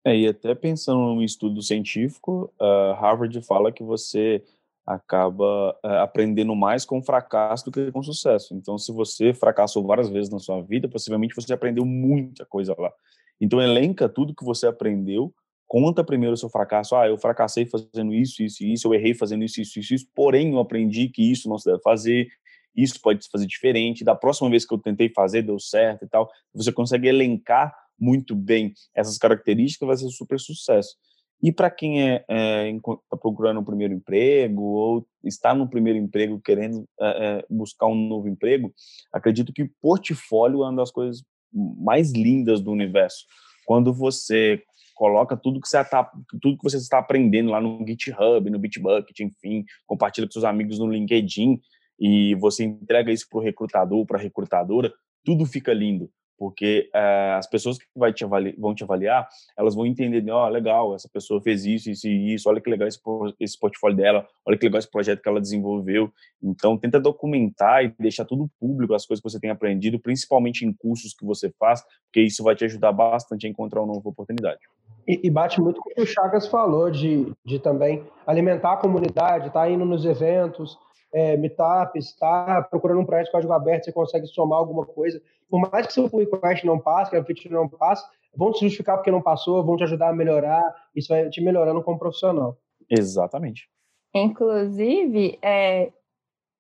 [0.07, 4.43] É, e até pensando num estudo científico, uh, Harvard fala que você
[4.87, 8.55] acaba uh, aprendendo mais com fracasso do que com sucesso.
[8.55, 12.91] Então, se você fracassou várias vezes na sua vida, possivelmente você aprendeu muita coisa lá.
[13.41, 15.33] Então, elenca tudo que você aprendeu,
[15.67, 16.97] conta primeiro o seu fracasso.
[16.97, 20.07] Ah, eu fracassei fazendo isso, isso e isso, eu errei fazendo isso, isso, isso, isso,
[20.15, 22.29] porém eu aprendi que isso não se deve fazer,
[22.75, 26.09] isso pode se fazer diferente, da próxima vez que eu tentei fazer, deu certo e
[26.09, 26.29] tal.
[26.55, 30.97] Você consegue elencar muito bem essas características, vai ser super sucesso.
[31.43, 32.73] E para quem é, é
[33.09, 37.07] tá procurando um primeiro emprego ou está no primeiro emprego querendo é,
[37.41, 38.73] é, buscar um novo emprego,
[39.13, 41.23] acredito que portfólio é uma das coisas
[41.53, 43.25] mais lindas do universo.
[43.67, 44.63] Quando você
[44.95, 49.21] coloca tudo que você está tudo que você está aprendendo lá no GitHub, no Bitbucket,
[49.21, 51.61] enfim, compartilha com seus amigos no LinkedIn,
[52.01, 54.93] e você entrega isso para o recrutador, para a recrutadora,
[55.25, 58.25] tudo fica lindo, porque uh, as pessoas que te
[58.57, 62.35] vão te avaliar, elas vão entender, ó, oh, legal, essa pessoa fez isso, isso e
[62.35, 63.01] isso, olha que legal esse,
[63.41, 66.13] esse portfólio dela, olha que legal esse projeto que ela desenvolveu.
[66.43, 70.73] Então, tenta documentar e deixar tudo público, as coisas que você tem aprendido, principalmente em
[70.73, 74.61] cursos que você faz, porque isso vai te ajudar bastante a encontrar uma nova oportunidade.
[75.07, 78.77] E, e bate muito com o que o Chagas falou, de, de também alimentar a
[78.77, 80.79] comunidade, tá indo nos eventos,
[81.13, 85.21] é, meetups, está procurando um projeto de código aberto, você consegue somar alguma coisa.
[85.49, 88.05] Por mais que seu pull request não passe, que a feature não passe,
[88.37, 91.83] vão te justificar porque não passou, vão te ajudar a melhorar, isso vai te melhorando
[91.83, 92.57] como profissional.
[92.91, 93.69] Exatamente.
[94.15, 95.93] Inclusive, é,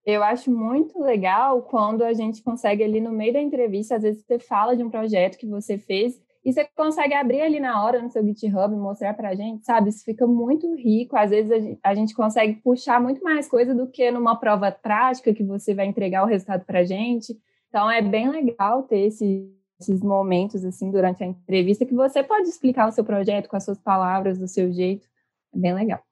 [0.04, 4.24] eu acho muito legal quando a gente consegue ali no meio da entrevista, às vezes
[4.24, 8.00] você fala de um projeto que você fez e você consegue abrir ali na hora
[8.00, 9.90] no seu GitHub e mostrar para a gente, sabe?
[9.90, 11.14] Isso fica muito rico.
[11.14, 15.44] Às vezes a gente consegue puxar muito mais coisa do que numa prova prática que
[15.44, 17.38] você vai entregar o resultado para a gente.
[17.68, 19.46] Então é bem legal ter esse,
[19.78, 23.64] esses momentos assim durante a entrevista que você pode explicar o seu projeto com as
[23.66, 25.06] suas palavras, do seu jeito.
[25.54, 26.02] É bem legal.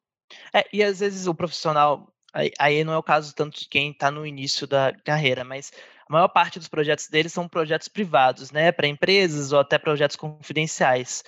[0.52, 3.90] É, e às vezes o profissional, aí, aí não é o caso tanto de quem
[3.90, 5.72] está no início da carreira, mas
[6.08, 10.16] a maior parte dos projetos deles são projetos privados, né, para empresas ou até projetos
[10.16, 11.22] confidenciais.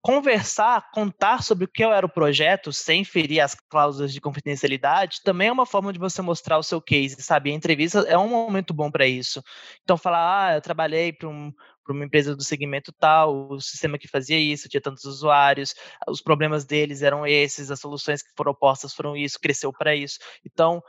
[0.00, 5.48] Conversar, contar sobre o que era o projeto, sem ferir as cláusulas de confidencialidade, também
[5.48, 7.50] é uma forma de você mostrar o seu case, sabe?
[7.50, 9.42] A entrevista é um momento bom para isso.
[9.82, 11.52] Então, falar, ah, eu trabalhei para um,
[11.88, 15.74] uma empresa do segmento tal, o sistema que fazia isso, tinha tantos usuários,
[16.06, 20.18] os problemas deles eram esses, as soluções que foram postas foram isso, cresceu para isso.
[20.46, 20.80] Então,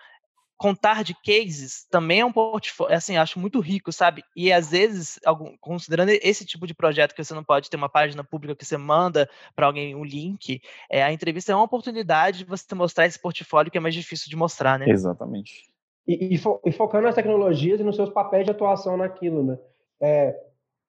[0.59, 4.25] contar de cases também é um portfólio, assim, acho muito rico, sabe?
[4.35, 7.87] E às vezes, algum, considerando esse tipo de projeto que você não pode ter uma
[7.87, 12.39] página pública que você manda para alguém um link, é, a entrevista é uma oportunidade
[12.39, 14.89] de você mostrar esse portfólio que é mais difícil de mostrar, né?
[14.89, 15.69] Exatamente.
[16.05, 19.57] E, e, fo e focando nas tecnologias e nos seus papéis de atuação naquilo, né?
[20.01, 20.37] É,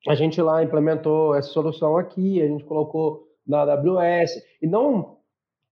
[0.08, 5.18] a gente lá implementou essa solução aqui, a gente colocou na AWS, e não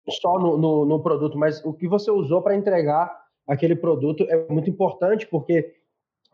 [0.08, 4.46] só no, no, no produto, mas o que você usou para entregar aquele produto é
[4.52, 5.74] muito importante, porque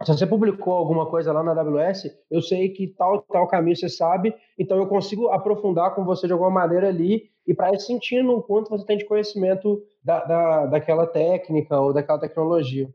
[0.03, 3.89] se você publicou alguma coisa lá na AWS, eu sei que tal tal caminho você
[3.89, 8.33] sabe, então eu consigo aprofundar com você de alguma maneira ali e para ir sentindo
[8.33, 12.93] o quanto você tem de conhecimento da, da, daquela técnica ou daquela tecnologia.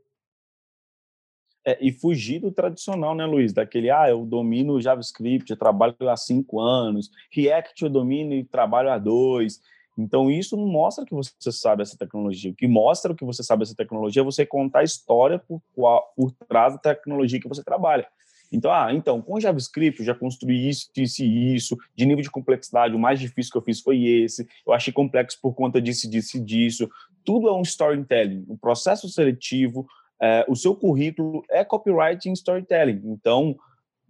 [1.64, 3.52] É, e fugir do tradicional, né, Luiz?
[3.52, 8.90] Daquele, ah, eu domino JavaScript, eu trabalho há cinco anos, React eu domino e trabalho
[8.90, 9.60] há dois.
[9.98, 12.50] Então, isso não mostra que você sabe essa tecnologia.
[12.50, 16.32] O que mostra que você sabe essa tecnologia é você contar a história por, por
[16.48, 18.06] trás da tecnologia que você trabalha.
[18.52, 22.30] Então, ah, então, com JavaScript eu já construí isso, isso e isso, de nível de
[22.30, 26.10] complexidade, o mais difícil que eu fiz foi esse, eu achei complexo por conta disso,
[26.10, 26.90] disso disso.
[27.24, 29.86] Tudo é um storytelling, um processo seletivo,
[30.20, 33.00] é, o seu currículo é copywriting storytelling.
[33.04, 33.56] Então,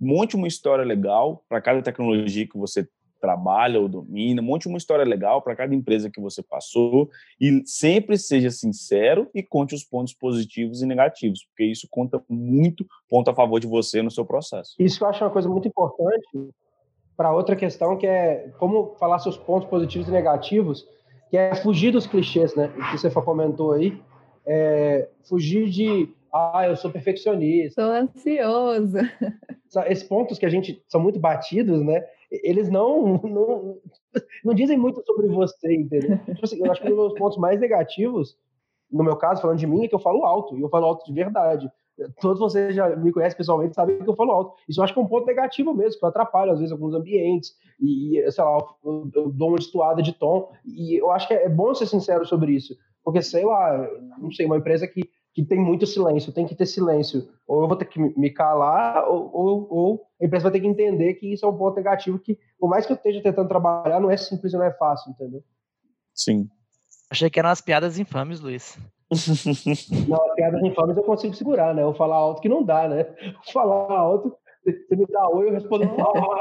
[0.01, 2.89] monte uma história legal para cada tecnologia que você
[3.21, 8.17] trabalha ou domina, monte uma história legal para cada empresa que você passou e sempre
[8.17, 13.35] seja sincero e conte os pontos positivos e negativos, porque isso conta muito ponto a
[13.35, 14.75] favor de você no seu processo.
[14.79, 16.27] Isso eu acho uma coisa muito importante
[17.17, 20.89] para outra questão que é como falar seus pontos positivos e negativos,
[21.29, 22.73] que é fugir dos clichês, né?
[22.91, 24.01] Que você comentou aí,
[24.47, 27.83] é fugir de ah, eu sou perfeccionista.
[27.83, 28.99] Sou ansioso.
[29.87, 32.05] Esses pontos que a gente são muito batidos, né?
[32.31, 33.79] Eles não, não,
[34.45, 36.19] não dizem muito sobre você, entendeu?
[36.19, 38.37] Tipo assim, eu acho que um dos pontos mais negativos,
[38.91, 41.05] no meu caso, falando de mim, é que eu falo alto, e eu falo alto
[41.05, 41.71] de verdade.
[42.21, 44.55] Todos vocês já me conhecem pessoalmente, sabem que eu falo alto.
[44.69, 46.95] Isso eu acho que é um ponto negativo mesmo, que eu atrapalho, às vezes, alguns
[46.95, 51.35] ambientes, e, sei lá, eu, eu dou uma destoada de tom, e eu acho que
[51.35, 53.89] é bom ser sincero sobre isso, porque, sei lá,
[54.19, 57.29] não sei, uma empresa que que tem muito silêncio, tem que ter silêncio.
[57.47, 60.67] Ou eu vou ter que me calar, ou, ou, ou, a empresa vai ter que
[60.67, 64.01] entender que isso é um ponto negativo que, por mais que eu esteja tentando trabalhar,
[64.01, 65.43] não é simples e não é fácil, entendeu?
[66.15, 66.49] Sim.
[67.11, 68.79] Achei que eram as piadas infames, Luiz.
[70.09, 71.83] não, as piadas infames eu consigo segurar, né?
[71.83, 73.05] Eu falar alto que não dá, né?
[73.53, 75.85] falar alto, você me dá oi, eu respondo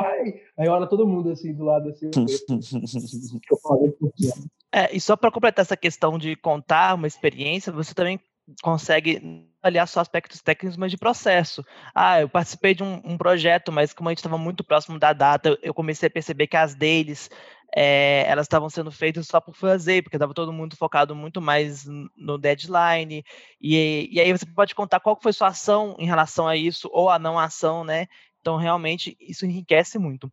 [0.02, 0.42] ai.
[0.58, 2.10] Aí olha todo mundo assim do lado assim.
[4.72, 8.20] é, e só para completar essa questão de contar uma experiência, você também
[8.62, 11.64] consegue avaliar só aspectos técnicos, mas de processo.
[11.94, 15.14] Ah, eu participei de um, um projeto, mas como a gente estava muito próximo da
[15.14, 17.30] data, eu comecei a perceber que as deles
[17.76, 21.86] é, elas estavam sendo feitas só por fazer, porque estava todo mundo focado muito mais
[22.16, 23.24] no deadline.
[23.62, 27.10] E, e aí você pode contar qual foi sua ação em relação a isso, ou
[27.10, 28.08] a não ação, né?
[28.42, 30.32] Então, realmente, isso enriquece muito.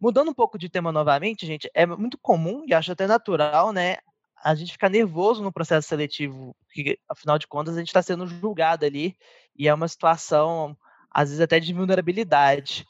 [0.00, 3.98] Mudando um pouco de tema novamente, gente, é muito comum e acho até natural, né,
[4.42, 8.26] a gente fica nervoso no processo seletivo, porque afinal de contas a gente está sendo
[8.26, 9.16] julgado ali
[9.56, 10.76] e é uma situação,
[11.10, 12.84] às vezes até de vulnerabilidade.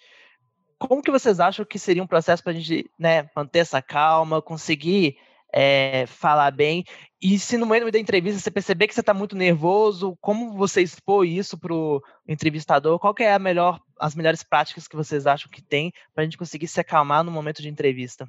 [0.79, 4.41] Como que vocês acham que seria um processo para a gente né, manter essa calma,
[4.41, 5.17] conseguir
[5.53, 6.85] é, falar bem?
[7.21, 10.81] E se no meio da entrevista você perceber que você está muito nervoso, como você
[10.81, 12.99] expor isso para o entrevistador?
[12.99, 16.25] Qual que é a melhor, as melhores práticas que vocês acham que tem para a
[16.25, 18.27] gente conseguir se acalmar no momento de entrevista?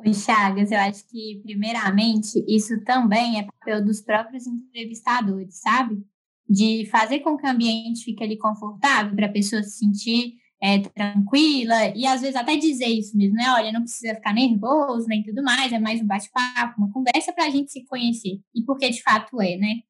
[0.00, 6.00] Oi, Chagas, eu acho que, primeiramente, isso também é papel dos próprios entrevistadores, sabe?
[6.48, 10.78] De fazer com que o ambiente fique ali confortável para a pessoa se sentir é,
[10.78, 13.50] tranquila e às vezes até dizer isso mesmo, né?
[13.50, 17.46] Olha, não precisa ficar nervoso nem tudo mais, é mais um bate-papo, uma conversa para
[17.46, 19.80] a gente se conhecer e porque de fato é, né?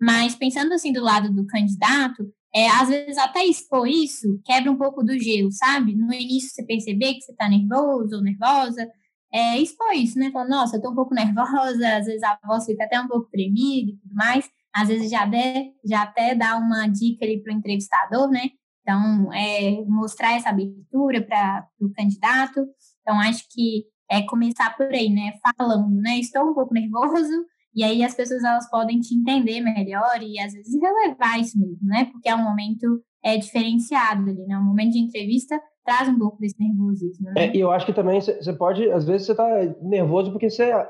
[0.00, 4.76] Mas pensando assim do lado do candidato, é, às vezes até expor isso quebra um
[4.78, 5.94] pouco do gelo, sabe?
[5.94, 8.88] No início você perceber que você está nervoso ou nervosa,
[9.32, 10.30] é, expor isso, né?
[10.30, 13.30] Falar, nossa, eu tô um pouco nervosa, às vezes a voz fica até um pouco
[13.30, 14.48] tremida e tudo mais.
[14.74, 18.50] Às vezes já, de, já até dá uma dica ali para o entrevistador, né?
[18.82, 22.66] Então, é, mostrar essa abertura para o candidato.
[23.02, 25.32] Então, acho que é começar por aí, né?
[25.56, 26.18] Falando, né?
[26.18, 27.32] Estou um pouco nervoso,
[27.74, 31.86] e aí as pessoas elas podem te entender melhor e às vezes relevar isso mesmo,
[31.86, 32.06] né?
[32.06, 34.58] Porque é um momento é, diferenciado ali, né?
[34.58, 37.30] Um momento de entrevista traz um pouco desse nervosismo.
[37.30, 37.46] Né?
[37.46, 39.48] É, e eu acho que também você pode, às vezes você está
[39.80, 40.88] nervoso porque você, ah,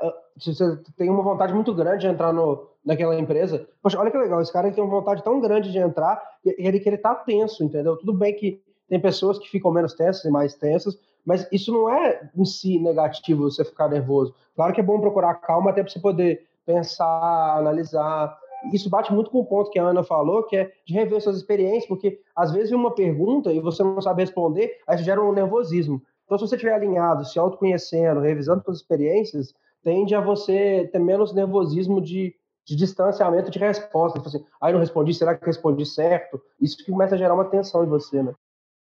[0.96, 3.66] tem uma vontade muito grande de entrar no, naquela empresa.
[3.82, 6.80] Poxa, olha que legal, esse cara tem uma vontade tão grande de entrar e ele
[6.80, 7.96] que ele tá tenso, entendeu?
[7.96, 11.88] Tudo bem que tem pessoas que ficam menos tensas e mais tensas, mas isso não
[11.88, 14.34] é em si negativo você ficar nervoso.
[14.56, 18.36] Claro que é bom procurar calma até para você poder pensar, analisar,
[18.72, 21.36] isso bate muito com o ponto que a Ana falou, que é de rever suas
[21.36, 26.02] experiências, porque às vezes uma pergunta e você não sabe responder, aí gera um nervosismo.
[26.24, 31.34] Então, se você estiver alinhado, se autoconhecendo, revisando suas experiências, tende a você ter menos
[31.34, 34.18] nervosismo de, de distanciamento de resposta.
[34.18, 36.40] Tipo assim, aí ah, não respondi, será que respondi certo?
[36.60, 38.32] Isso que começa a gerar uma tensão em você, né?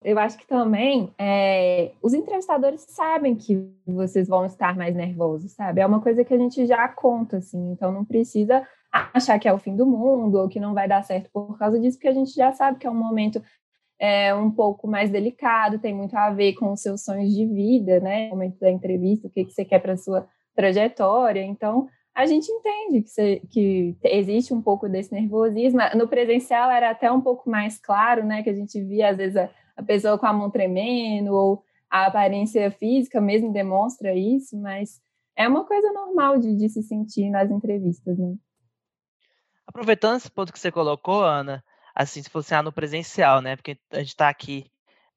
[0.01, 5.81] Eu acho que também é, os entrevistadores sabem que vocês vão estar mais nervosos, sabe?
[5.81, 8.65] É uma coisa que a gente já conta, assim, então não precisa
[9.13, 11.79] achar que é o fim do mundo ou que não vai dar certo por causa
[11.79, 13.41] disso, porque a gente já sabe que é um momento
[13.99, 17.99] é, um pouco mais delicado, tem muito a ver com os seus sonhos de vida,
[17.99, 18.27] né?
[18.27, 21.41] O momento da entrevista, o que, que você quer para sua trajetória.
[21.41, 25.81] Então, a gente entende que, você, que, existe um pouco desse nervosismo.
[25.95, 28.41] No presencial era até um pouco mais claro, né?
[28.41, 32.69] Que a gente via, às vezes, a pessoa com a mão tremendo, ou a aparência
[32.69, 35.01] física mesmo demonstra isso, mas
[35.37, 38.35] é uma coisa normal de, de se sentir nas entrevistas, né?
[39.65, 41.63] Aproveitando esse ponto que você colocou, Ana,
[41.95, 43.55] assim, se fosse ah, no presencial, né?
[43.55, 44.69] Porque a gente está aqui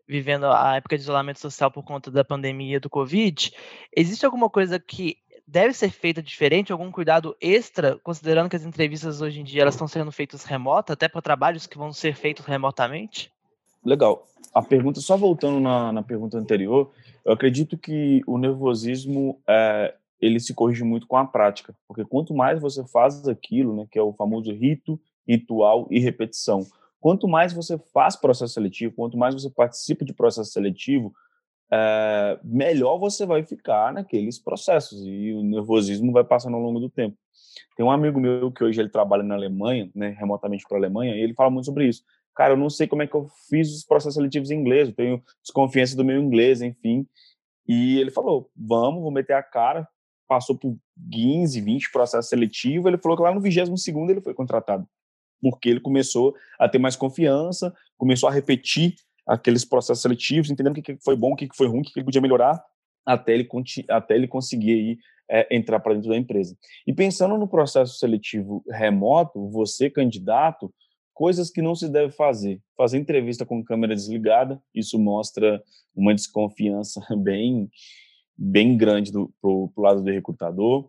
[0.06, 3.52] vivendo a época de isolamento social por conta da pandemia do Covid.
[3.96, 9.20] Existe alguma coisa que deve ser feita diferente, algum cuidado extra, considerando que as entrevistas
[9.20, 12.44] hoje em dia elas estão sendo feitas remotas, até para trabalhos que vão ser feitos
[12.44, 13.32] remotamente?
[13.84, 14.26] Legal.
[14.54, 16.90] A pergunta, só voltando na, na pergunta anterior,
[17.24, 22.32] eu acredito que o nervosismo é, ele se corrige muito com a prática, porque quanto
[22.32, 26.64] mais você faz aquilo, né, que é o famoso rito, ritual e repetição,
[27.00, 31.12] quanto mais você faz processo seletivo, quanto mais você participa de processo seletivo,
[31.72, 36.88] é, melhor você vai ficar naqueles processos e o nervosismo vai passando ao longo do
[36.88, 37.16] tempo.
[37.76, 41.16] Tem um amigo meu que hoje ele trabalha na Alemanha, né, remotamente para a Alemanha,
[41.16, 42.04] e ele fala muito sobre isso.
[42.34, 44.94] Cara, eu não sei como é que eu fiz os processos seletivos em inglês, eu
[44.94, 47.06] tenho desconfiança do meu inglês, enfim.
[47.66, 49.86] E ele falou: vamos, vou meter a cara,
[50.26, 50.76] passou por
[51.12, 54.86] 15, 20 processos seletivos, ele falou que lá no 22 segundo ele foi contratado,
[55.40, 58.94] porque ele começou a ter mais confiança, começou a repetir
[59.26, 62.04] aqueles processos seletivos, entendendo o que foi bom, o que foi ruim, o que ele
[62.04, 62.62] podia melhorar,
[63.06, 63.48] até ele,
[63.88, 64.98] até ele conseguir aí,
[65.30, 66.56] é, entrar para dentro da empresa.
[66.86, 70.72] E pensando no processo seletivo remoto, você, candidato,
[71.12, 72.60] coisas que não se deve fazer.
[72.76, 75.62] Fazer entrevista com câmera desligada, isso mostra
[75.94, 77.70] uma desconfiança bem
[78.36, 80.88] bem grande do, pro, pro lado do recrutador.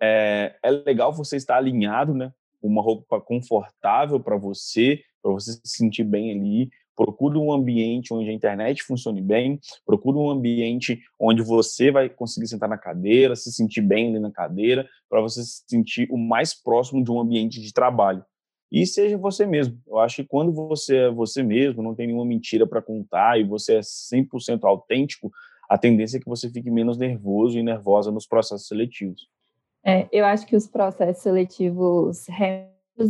[0.00, 2.32] É, é legal você estar alinhado, né?
[2.62, 6.70] Uma roupa confortável para você, para você se sentir bem ali.
[6.96, 9.58] Procure um ambiente onde a internet funcione bem.
[9.84, 14.30] Procure um ambiente onde você vai conseguir sentar na cadeira, se sentir bem ali na
[14.30, 18.24] cadeira, para você se sentir o mais próximo de um ambiente de trabalho.
[18.74, 19.80] E seja você mesmo.
[19.86, 23.44] Eu acho que quando você é você mesmo, não tem nenhuma mentira para contar e
[23.44, 25.30] você é 100% autêntico,
[25.70, 29.28] a tendência é que você fique menos nervoso e nervosa nos processos seletivos.
[29.86, 32.26] É, eu acho que os processos seletivos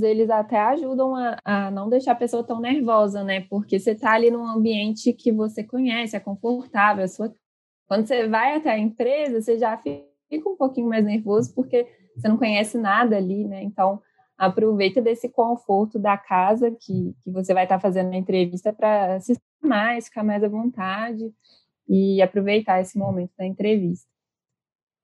[0.02, 3.46] eles até ajudam a, a, não deixar a pessoa tão nervosa, né?
[3.48, 7.02] Porque você está ali num ambiente que você conhece, é confortável.
[7.02, 7.32] É sua...
[7.88, 12.28] Quando você vai até a empresa, você já fica um pouquinho mais nervoso porque você
[12.28, 13.62] não conhece nada ali, né?
[13.62, 14.02] Então,
[14.36, 19.20] aproveita desse conforto da casa que, que você vai estar tá fazendo a entrevista para
[19.20, 21.32] se mais, ficar mais à vontade
[21.88, 24.06] e aproveitar esse momento da entrevista.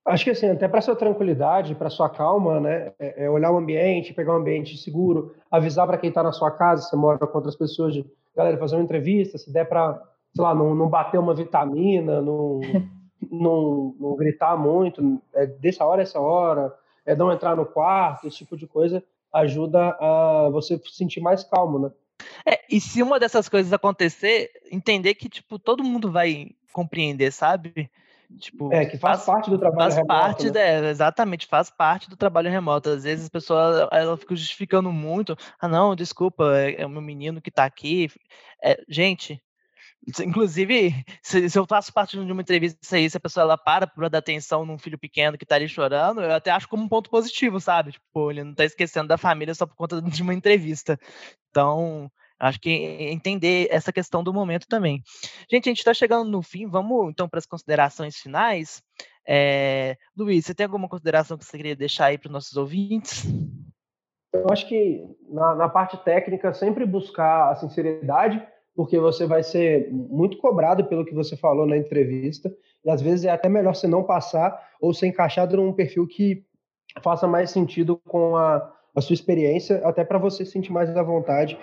[0.07, 3.59] Acho que assim, até para sua tranquilidade, para sua calma, né, é, é olhar o
[3.59, 7.37] ambiente, pegar um ambiente seguro, avisar para quem está na sua casa, você mora com
[7.37, 10.03] outras pessoas, de, galera, fazer uma entrevista, se der para,
[10.35, 12.61] sei lá, não, não bater uma vitamina, não,
[13.31, 18.39] não, não gritar muito, é dessa hora essa hora, é não entrar no quarto, esse
[18.39, 21.91] tipo de coisa ajuda a você se sentir mais calmo, né?
[22.47, 27.91] É, e se uma dessas coisas acontecer, entender que, tipo, todo mundo vai compreender, sabe?
[28.39, 30.09] Tipo, é, que faz, faz parte do trabalho faz remoto.
[30.09, 30.61] Parte, né?
[30.61, 32.91] é, exatamente, faz parte do trabalho remoto.
[32.91, 35.37] Às vezes as pessoas ela fica justificando muito.
[35.61, 38.09] Ah, não, desculpa, é, é o meu menino que tá aqui.
[38.63, 39.43] É, gente,
[40.25, 43.87] inclusive, se, se, eu faço parte de uma entrevista aí, se a pessoa ela para
[43.87, 46.89] para dar atenção num filho pequeno que tá ali chorando, eu até acho como um
[46.89, 47.93] ponto positivo, sabe?
[47.93, 50.99] Tipo, ele não tá esquecendo da família só por conta de uma entrevista.
[51.51, 55.03] Então, Acho que entender essa questão do momento também.
[55.51, 58.83] Gente, a gente está chegando no fim, vamos então para as considerações finais.
[59.29, 59.99] É...
[60.17, 63.27] Luiz, você tem alguma consideração que você queria deixar aí para os nossos ouvintes?
[64.33, 68.43] Eu acho que na, na, parte técnica, sempre buscar a sinceridade,
[68.81, 72.51] porque você vai ser muito cobrado pelo que você falou na entrevista,
[72.83, 76.43] e às vezes é até melhor você não passar ou ser encaixado num perfil que
[77.03, 81.03] faça mais sentido com a, a sua experiência, até para você se sentir mais à
[81.03, 81.59] vontade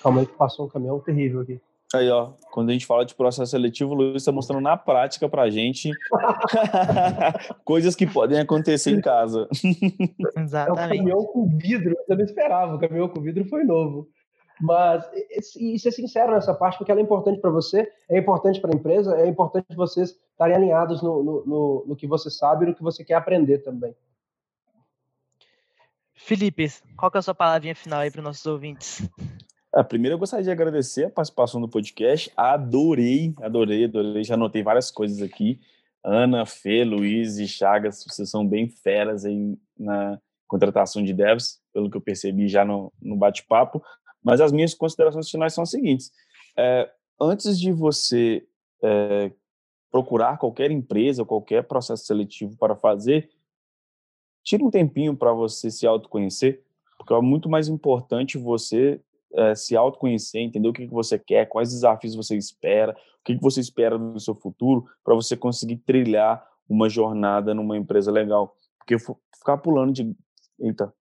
[0.00, 1.60] Calma aí que passou um caminhão terrível aqui.
[1.92, 5.28] Aí, ó, quando a gente fala de processo seletivo, o Luiz está mostrando na prática
[5.28, 5.90] para a gente
[7.66, 9.48] coisas que podem acontecer em casa.
[10.38, 10.68] Exatamente.
[10.68, 14.08] É o caminhão com vidro, eu não esperava, o caminhão com vidro foi novo.
[14.60, 15.08] Mas,
[15.56, 18.70] e, e ser sincero nessa parte, porque ela é importante para você, é importante para
[18.72, 22.68] a empresa, é importante vocês estarem alinhados no, no, no, no que você sabe e
[22.68, 23.94] no que você quer aprender também.
[26.14, 29.08] Felipe, qual que é a sua palavrinha final aí para os nossos ouvintes?
[29.72, 32.30] Ah, primeiro eu gostaria de agradecer a participação no podcast.
[32.36, 34.22] Adorei, adorei, adorei.
[34.22, 35.60] Já anotei várias coisas aqui.
[36.04, 41.88] Ana, Fê, Luiz e Chagas, vocês são bem feras aí na contratação de devs, pelo
[41.88, 43.82] que eu percebi já no, no bate-papo.
[44.22, 46.12] Mas as minhas considerações finais são as seguintes.
[46.56, 46.90] É,
[47.20, 48.46] antes de você
[48.82, 49.30] é,
[49.90, 53.30] procurar qualquer empresa, qualquer processo seletivo para fazer,
[54.42, 56.62] tire um tempinho para você se autoconhecer,
[56.96, 59.00] porque é muito mais importante você
[59.32, 63.36] é, se autoconhecer, entender o que, que você quer, quais desafios você espera, o que,
[63.36, 68.56] que você espera do seu futuro, para você conseguir trilhar uma jornada numa empresa legal.
[68.78, 70.14] Porque ficar pulando de.
[70.58, 70.92] Eita.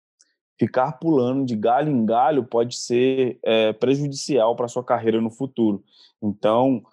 [0.59, 5.81] Ficar pulando de galho em galho pode ser é, prejudicial para sua carreira no futuro.
[6.21, 6.83] Então,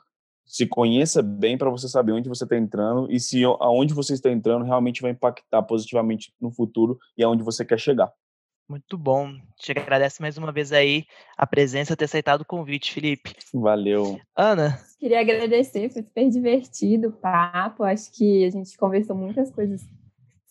[0.45, 4.31] se conheça bem para você saber onde você está entrando e se aonde você está
[4.31, 8.13] entrando realmente vai impactar positivamente no futuro e aonde você quer chegar.
[8.69, 9.33] Muito bom.
[9.57, 11.05] Te agradeço mais uma vez aí
[11.37, 13.35] a presença, ter aceitado o convite, Felipe.
[13.55, 14.21] Valeu.
[14.35, 14.79] Ana?
[14.99, 17.85] Queria agradecer, foi super divertido o papo.
[17.85, 19.85] Acho que a gente conversou muitas coisas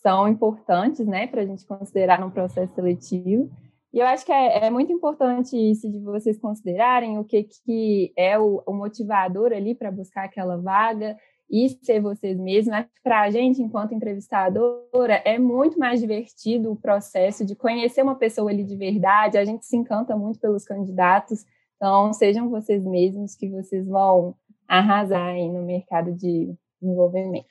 [0.05, 3.49] são importantes, né, para a gente considerar no processo seletivo.
[3.91, 8.13] E eu acho que é, é, muito importante isso de vocês considerarem o que, que
[8.15, 11.17] é o, o motivador ali para buscar aquela vaga
[11.49, 12.75] e ser vocês mesmos.
[13.01, 18.51] Para a gente, enquanto entrevistadora, é muito mais divertido o processo de conhecer uma pessoa
[18.51, 19.39] ali de verdade.
[19.39, 21.43] A gente se encanta muito pelos candidatos.
[21.77, 24.35] Então, sejam vocês mesmos que vocês vão
[24.67, 27.47] arrasar aí no mercado de desenvolvimento.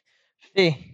[0.52, 0.93] Fê.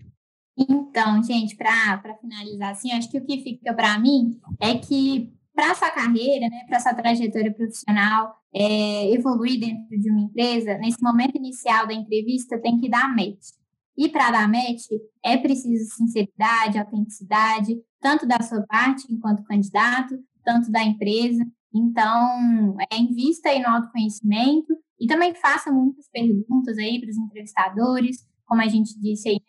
[0.60, 5.74] Então, gente, para finalizar, assim, acho que o que fica para mim é que para
[5.74, 11.36] sua carreira, né, para sua trajetória profissional, é, evoluir dentro de uma empresa, nesse momento
[11.36, 13.54] inicial da entrevista tem que dar match.
[13.96, 14.86] E para dar match
[15.24, 21.46] é preciso sinceridade, autenticidade, tanto da sua parte enquanto candidato, tanto da empresa.
[21.74, 28.26] Então, é, invista aí no autoconhecimento e também faça muitas perguntas aí para os entrevistadores,
[28.46, 29.40] como a gente disse aí,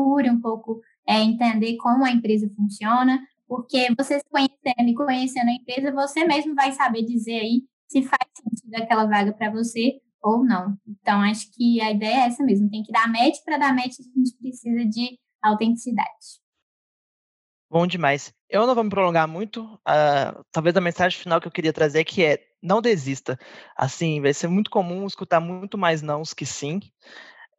[0.00, 5.48] procure um pouco é, entender como a empresa funciona, porque você se conhecendo e conhecendo
[5.48, 10.00] a empresa, você mesmo vai saber dizer aí se faz sentido aquela vaga para você
[10.22, 10.76] ou não.
[10.86, 13.96] Então, acho que a ideia é essa mesmo, tem que dar match, para dar match
[13.98, 16.40] a gente precisa de autenticidade.
[17.68, 18.32] Bom demais.
[18.48, 19.62] Eu não vou me prolongar muito.
[19.86, 23.38] Uh, talvez a mensagem final que eu queria trazer que é não desista.
[23.76, 26.80] Assim, vai ser muito comum escutar muito mais nãos que sim.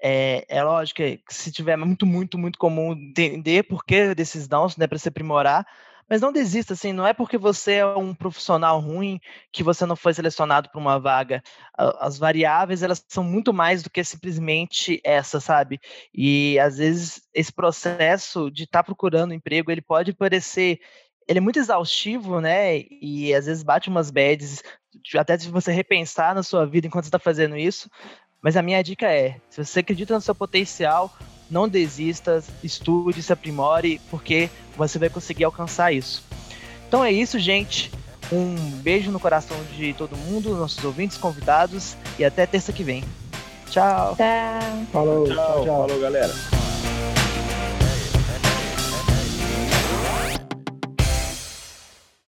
[0.01, 4.75] É, é lógico que se tiver muito, muito, muito comum entender por que desses downs,
[4.75, 5.65] né, para se aprimorar,
[6.09, 9.17] mas não desista, assim, não é porque você é um profissional ruim
[9.49, 11.41] que você não foi selecionado para uma vaga.
[11.77, 15.79] As variáveis, elas são muito mais do que simplesmente essa, sabe?
[16.13, 20.81] E às vezes esse processo de estar tá procurando emprego, ele pode parecer
[21.27, 22.79] ele é muito exaustivo, né?
[23.01, 24.61] E às vezes bate umas bads,
[25.15, 27.89] até se você repensar na sua vida enquanto está fazendo isso.
[28.41, 31.13] Mas a minha dica é: se você acredita no seu potencial,
[31.49, 36.23] não desista, estude, se aprimore, porque você vai conseguir alcançar isso.
[36.87, 37.91] Então é isso, gente.
[38.31, 43.03] Um beijo no coração de todo mundo, nossos ouvintes, convidados, e até terça que vem.
[43.69, 44.15] Tchau.
[44.15, 44.85] Tchau.
[44.91, 45.87] Falou, tchau, tchau.
[45.87, 46.33] Falou, galera.